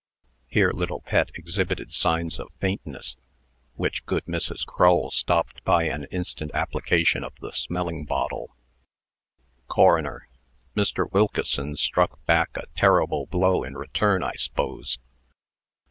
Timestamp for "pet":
1.01-1.29